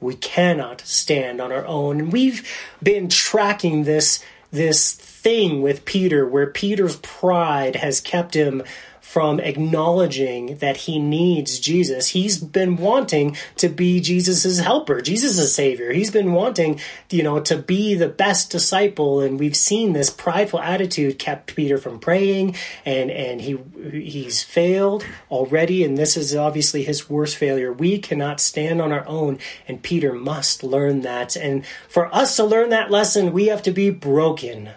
[0.00, 1.98] We cannot stand on our own.
[1.98, 2.46] And we've
[2.82, 4.92] been tracking this, this
[5.24, 8.62] thing with Peter where Peter's pride has kept him
[9.00, 12.08] from acknowledging that he needs Jesus.
[12.08, 15.92] He's been wanting to be Jesus's helper, Jesus' savior.
[15.92, 19.20] He's been wanting, you know, to be the best disciple.
[19.20, 23.56] And we've seen this prideful attitude kept Peter from praying and, and he,
[23.92, 25.84] he's failed already.
[25.84, 27.72] And this is obviously his worst failure.
[27.72, 31.36] We cannot stand on our own and Peter must learn that.
[31.36, 34.70] And for us to learn that lesson, we have to be broken.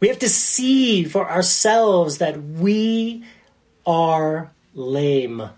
[0.00, 3.24] We have to see for ourselves that we
[3.86, 5.50] are lame,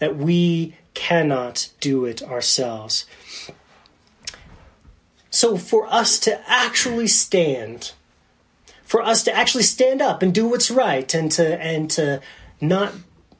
[0.00, 3.06] that we cannot do it ourselves.
[5.30, 7.92] So, for us to actually stand,
[8.82, 12.20] for us to actually stand up and do what's right and to, and to
[12.60, 12.94] not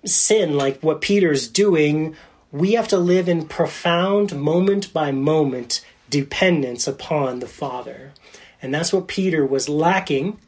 [0.05, 2.15] sin like what Peter's doing,
[2.53, 8.13] we have to live in profound, moment by moment dependence upon the Father.
[8.61, 10.38] And that's what Peter was lacking.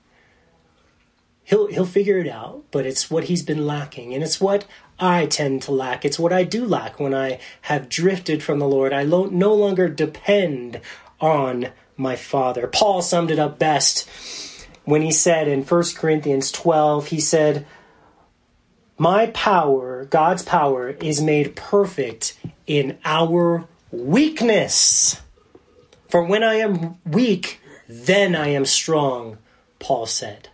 [1.44, 4.66] He'll he'll figure it out, but it's what he's been lacking, and it's what
[4.98, 6.04] I tend to lack.
[6.04, 8.92] It's what I do lack when I have drifted from the Lord.
[8.92, 10.80] I lo- no longer depend
[11.20, 12.66] on my Father.
[12.66, 14.06] Paul summed it up best
[14.88, 17.66] when he said in 1 Corinthians 12, he said,
[18.96, 25.20] My power, God's power, is made perfect in our weakness.
[26.08, 29.38] For when I am weak, then I am strong,
[29.78, 30.50] Paul said.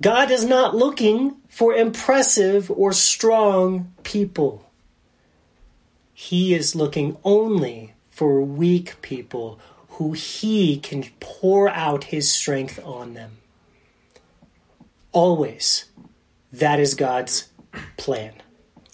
[0.00, 4.70] God is not looking for impressive or strong people.
[6.12, 9.58] He is looking only for weak people
[9.90, 13.38] who he can pour out his strength on them.
[15.12, 15.86] Always.
[16.52, 17.48] That is God's
[17.96, 18.34] plan.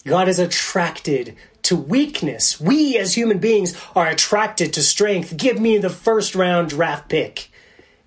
[0.05, 2.59] God is attracted to weakness.
[2.59, 5.37] We as human beings are attracted to strength.
[5.37, 7.51] Give me the first round draft pick.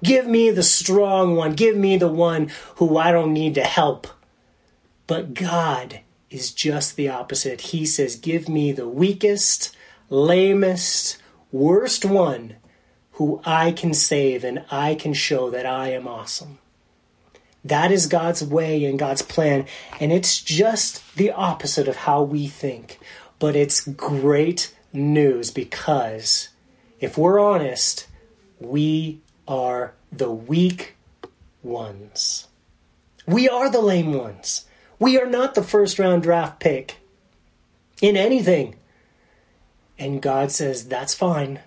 [0.02, 1.54] Give me the strong one.
[1.54, 4.06] Give me the one who I don't need to help.
[5.06, 7.60] But God is just the opposite.
[7.60, 9.74] He says, Give me the weakest,
[10.10, 11.18] lamest,
[11.52, 12.56] worst one
[13.12, 16.58] who I can save and I can show that I am awesome.
[17.64, 19.66] That is God's way and God's plan.
[20.00, 22.98] And it's just the opposite of how we think.
[23.38, 26.48] But it's great news because
[27.00, 28.06] if we're honest,
[28.60, 30.94] we are the weak
[31.62, 32.46] ones.
[33.26, 34.66] We are the lame ones.
[34.98, 36.96] We are not the first round draft pick
[38.00, 38.76] in anything.
[39.98, 41.60] And God says, That's fine.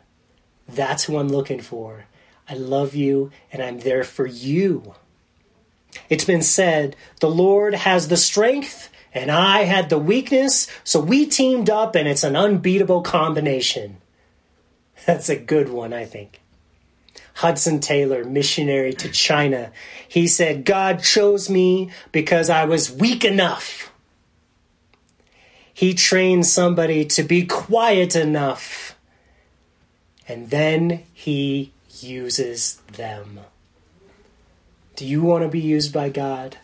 [0.68, 2.06] That's who I'm looking for.
[2.50, 4.96] I love you and I'm there for you.
[6.10, 11.26] It's been said, the Lord has the strength and I had the weakness, so we
[11.26, 13.98] teamed up and it's an unbeatable combination.
[15.08, 16.40] That's a good one, I think.
[17.34, 19.72] Hudson Taylor, missionary to China,
[20.08, 23.92] he said, God chose me because I was weak enough.
[25.74, 28.96] He trained somebody to be quiet enough,
[30.28, 33.40] and then he uses them.
[34.96, 36.58] Do you want to be used by God?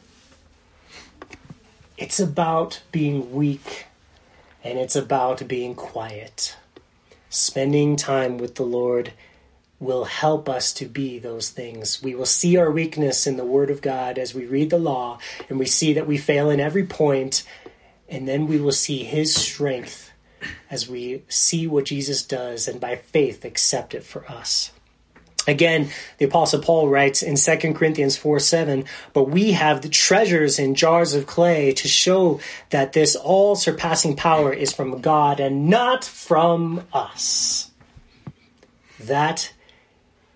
[1.97, 3.85] It's about being weak
[4.63, 6.55] and it's about being quiet.
[7.29, 9.13] Spending time with the Lord
[9.79, 12.01] will help us to be those things.
[12.01, 15.19] We will see our weakness in the Word of God as we read the law
[15.49, 17.43] and we see that we fail in every point
[18.09, 20.11] and then we will see his strength
[20.71, 24.71] as we see what Jesus does and by faith accept it for us.
[25.47, 30.57] Again, the apostle Paul writes in 2 Corinthians 4 7, but we have the treasures
[30.57, 32.39] in jars of clay to show
[32.69, 37.71] that this all surpassing power is from God and not from us.
[38.99, 39.53] That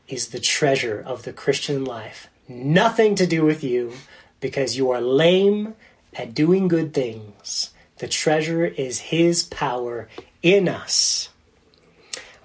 [0.08, 2.28] is the treasure of the Christian life.
[2.48, 3.94] Nothing to do with you
[4.40, 5.76] because you are lame
[6.14, 7.72] at doing good things.
[7.98, 10.08] The treasure is his power
[10.42, 11.30] in us.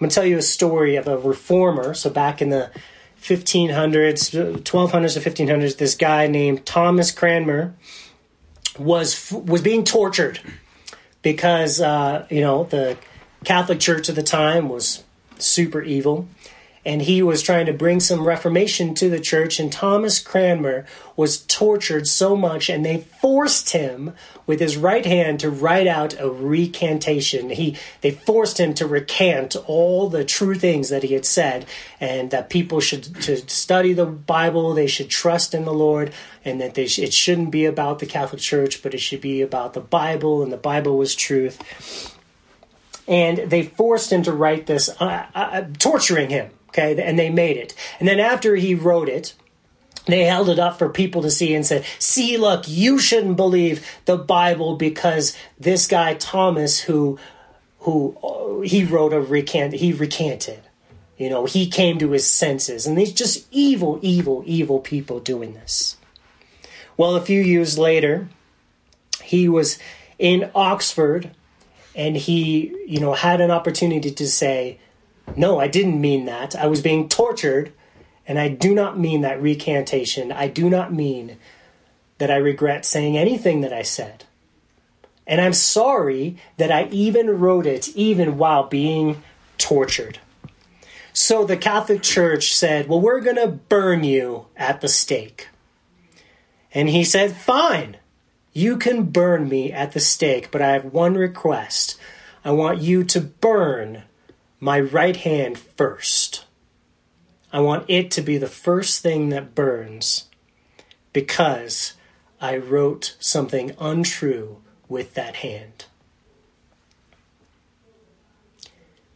[0.02, 1.94] I'm going to tell you a story of a reformer.
[1.94, 2.72] So, back in the
[3.20, 4.32] 1500s,
[4.64, 7.72] 1200s to 1500s, this guy named Thomas Cranmer
[8.76, 10.40] was was being tortured
[11.22, 12.98] because uh, you know the
[13.44, 15.04] Catholic Church at the time was
[15.38, 16.26] super evil,
[16.84, 19.60] and he was trying to bring some reformation to the church.
[19.60, 20.84] And thomas cranmer
[21.16, 24.14] was tortured so much and they forced him
[24.46, 27.50] with his right hand to write out a recantation.
[27.50, 31.66] He they forced him to recant all the true things that he had said
[32.00, 36.12] and that people should to study the bible they should trust in the lord
[36.44, 39.40] and that they sh- it shouldn't be about the catholic church but it should be
[39.40, 42.18] about the bible and the bible was truth.
[43.08, 47.58] And they forced him to write this, uh, uh, torturing him Okay, and they made
[47.58, 47.74] it.
[48.00, 49.34] And then after he wrote it,
[50.06, 53.86] they held it up for people to see and said, "See, look, you shouldn't believe
[54.06, 57.18] the Bible because this guy Thomas, who,
[57.80, 60.62] who uh, he wrote a recant, he recanted.
[61.18, 65.52] You know, he came to his senses, and these just evil, evil, evil people doing
[65.52, 65.96] this."
[66.96, 68.28] Well, a few years later,
[69.22, 69.78] he was
[70.18, 71.30] in Oxford,
[71.94, 74.78] and he, you know, had an opportunity to say,
[75.36, 76.54] no, I didn't mean that.
[76.54, 77.72] I was being tortured,
[78.26, 80.32] and I do not mean that recantation.
[80.32, 81.38] I do not mean
[82.18, 84.24] that I regret saying anything that I said.
[85.26, 89.22] And I'm sorry that I even wrote it even while being
[89.58, 90.18] tortured.
[91.12, 95.48] So the Catholic Church said, Well, we're going to burn you at the stake.
[96.74, 97.98] And he said, Fine,
[98.52, 101.98] you can burn me at the stake, but I have one request.
[102.44, 104.02] I want you to burn
[104.62, 106.44] my right hand first.
[107.52, 110.26] I want it to be the first thing that burns
[111.12, 111.94] because
[112.40, 114.58] I wrote something untrue
[114.88, 115.86] with that hand.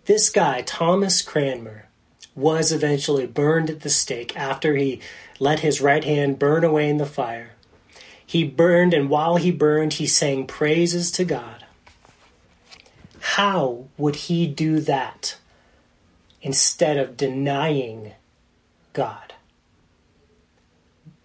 [0.06, 1.86] This guy, Thomas Cranmer,
[2.34, 5.00] was eventually burned at the stake after he
[5.38, 7.50] let his right hand burn away in the fire.
[8.26, 11.55] He burned, and while he burned, he sang praises to God.
[13.36, 15.36] How would he do that
[16.40, 18.12] instead of denying
[18.94, 19.34] God?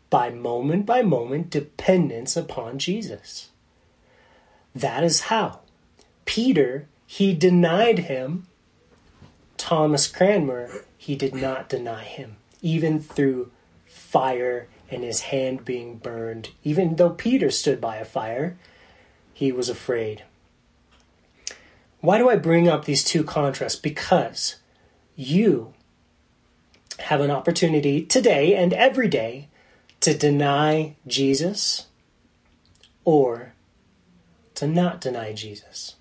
[0.09, 3.51] By moment by moment dependence upon Jesus.
[4.75, 5.61] That is how.
[6.25, 8.45] Peter, he denied him.
[9.55, 13.51] Thomas Cranmer, he did not deny him, even through
[13.85, 16.49] fire and his hand being burned.
[16.65, 18.57] Even though Peter stood by a fire,
[19.33, 20.23] he was afraid.
[22.01, 23.79] Why do I bring up these two contrasts?
[23.79, 24.57] Because
[25.15, 25.73] you
[26.99, 29.49] have an opportunity today and every day
[30.01, 31.87] to deny Jesus
[33.05, 33.53] or
[34.55, 35.95] to not deny Jesus.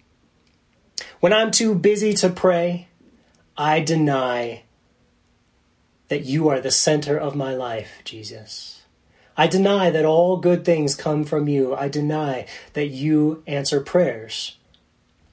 [1.20, 2.88] When I'm too busy to pray,
[3.57, 4.62] I deny
[6.09, 8.82] that you are the center of my life, Jesus.
[9.36, 11.74] I deny that all good things come from you.
[11.74, 14.57] I deny that you answer prayers.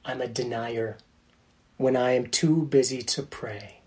[0.08, 0.98] I'm a denier
[1.76, 3.82] when I am too busy to pray.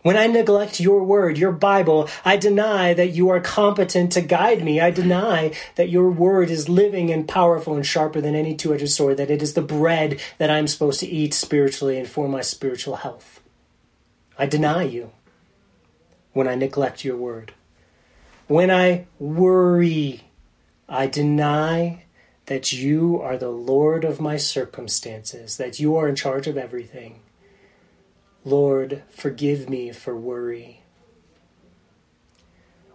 [0.00, 4.64] When I neglect your word, your Bible, I deny that you are competent to guide
[4.64, 4.80] me.
[4.80, 8.88] I deny that your word is living and powerful and sharper than any two edged
[8.88, 12.40] sword, that it is the bread that I'm supposed to eat spiritually and for my
[12.40, 13.40] spiritual health.
[14.36, 15.12] I deny you
[16.32, 17.52] when I neglect your word.
[18.48, 20.22] When I worry,
[20.88, 22.04] I deny
[22.46, 27.20] that you are the Lord of my circumstances, that you are in charge of everything.
[28.44, 30.82] Lord, forgive me for worry.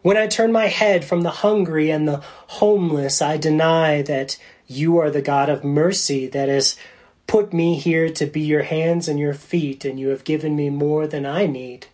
[0.02, 4.38] When I turn my head from the hungry and the homeless, I deny that
[4.68, 6.78] you are the God of mercy that has
[7.26, 10.70] put me here to be your hands and your feet, and you have given me
[10.70, 11.88] more than I need,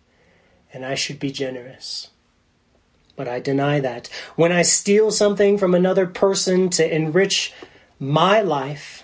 [0.72, 2.10] and I should be generous
[3.16, 4.10] but I deny that.
[4.36, 7.54] When I steal something from another person to enrich
[8.00, 9.04] my life,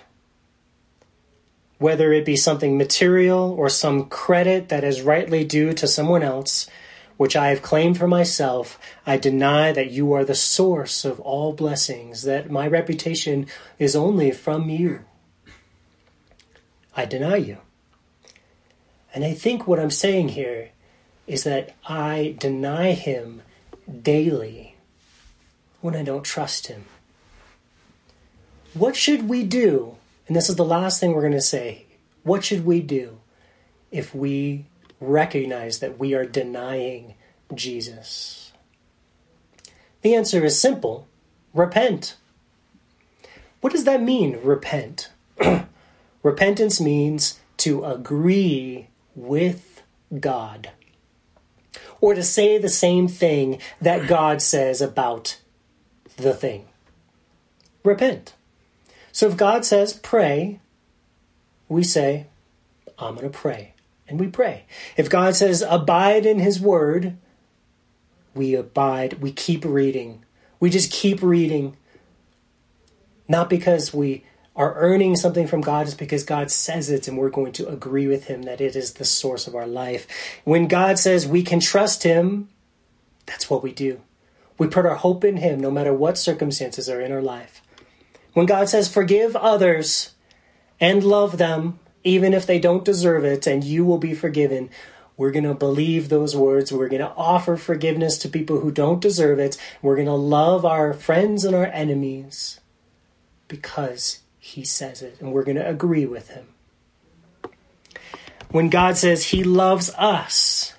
[1.78, 6.68] whether it be something material or some credit that is rightly due to someone else,
[7.16, 11.52] which I have claimed for myself, I deny that you are the source of all
[11.52, 13.46] blessings, that my reputation
[13.78, 15.00] is only from you.
[16.96, 17.58] I deny you.
[19.14, 20.70] And I think what I'm saying here
[21.26, 23.42] is that I deny him
[23.90, 24.76] daily
[25.80, 26.84] when I don't trust him.
[28.74, 29.96] What should we do?
[30.26, 31.86] And this is the last thing we're going to say.
[32.22, 33.18] What should we do
[33.90, 34.66] if we
[35.00, 37.14] recognize that we are denying
[37.54, 38.52] Jesus?
[40.02, 41.08] The answer is simple
[41.52, 42.16] repent.
[43.60, 45.10] What does that mean, repent?
[46.22, 49.82] Repentance means to agree with
[50.18, 50.70] God
[52.00, 55.38] or to say the same thing that God says about
[56.16, 56.66] the thing.
[57.84, 58.34] Repent.
[59.12, 60.60] So if God says pray,
[61.68, 62.26] we say,
[62.98, 63.74] I'm going to pray.
[64.08, 64.64] And we pray.
[64.96, 67.16] If God says abide in his word,
[68.34, 69.14] we abide.
[69.14, 70.24] We keep reading.
[70.58, 71.76] We just keep reading.
[73.28, 74.24] Not because we
[74.60, 78.06] are earning something from God is because God says it and we're going to agree
[78.06, 80.06] with Him that it is the source of our life.
[80.44, 82.50] When God says we can trust Him,
[83.24, 84.02] that's what we do.
[84.58, 87.62] We put our hope in Him no matter what circumstances are in our life.
[88.34, 90.10] When God says forgive others
[90.78, 94.68] and love them, even if they don't deserve it, and you will be forgiven,
[95.16, 96.70] we're going to believe those words.
[96.70, 99.56] We're going to offer forgiveness to people who don't deserve it.
[99.80, 102.60] We're going to love our friends and our enemies
[103.48, 106.48] because he says it, and we're going to agree with him.
[108.50, 110.74] When God says he loves us,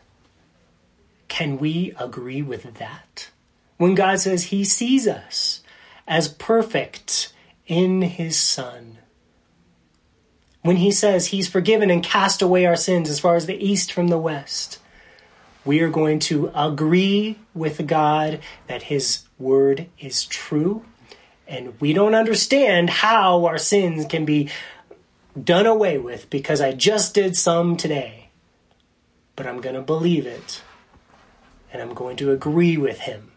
[1.28, 3.30] can we agree with that?
[3.78, 5.62] When God says he sees us
[6.08, 7.32] as perfect
[7.68, 8.98] in his Son,
[10.64, 13.94] when he says he's forgiven and cast away our sins as far as the east
[13.94, 14.80] from the west,
[15.64, 20.84] we are going to agree with God that his word is true
[21.52, 24.50] and we don't understand how our sins can be
[25.42, 28.30] done away with because I just did some today.
[29.36, 30.64] But I'm going to believe it.
[31.74, 33.34] And I'm going to agree with him.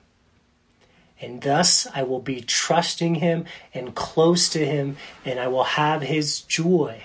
[1.21, 6.03] And thus I will be trusting him and close to him, and I will have
[6.03, 7.03] his joy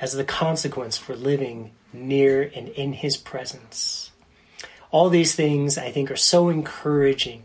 [0.00, 4.10] as the consequence for living near and in his presence.
[4.90, 7.44] All these things I think are so encouraging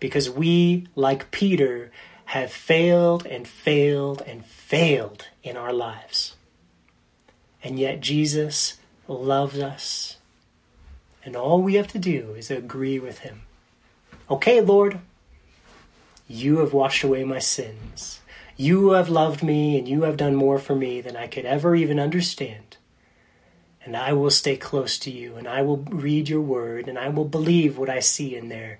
[0.00, 1.92] because we, like Peter,
[2.26, 6.34] have failed and failed and failed in our lives.
[7.62, 10.16] And yet Jesus loves us.
[11.24, 13.42] And all we have to do is agree with him.
[14.30, 15.00] Okay, Lord,
[16.26, 18.20] you have washed away my sins.
[18.56, 21.74] You have loved me and you have done more for me than I could ever
[21.74, 22.76] even understand.
[23.84, 27.08] And I will stay close to you and I will read your word and I
[27.08, 28.78] will believe what I see in there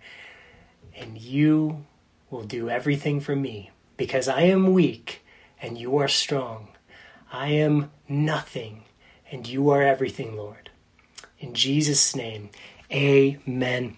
[1.01, 1.87] and you
[2.31, 5.25] will do everything for me because I am weak
[5.61, 6.69] and you are strong.
[7.33, 8.85] I am nothing
[9.33, 10.71] and you are everything, Lord.
[11.39, 12.51] In Jesus' name,
[12.93, 13.97] amen.